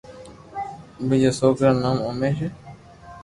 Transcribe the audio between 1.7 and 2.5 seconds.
رو نوم اوميݾ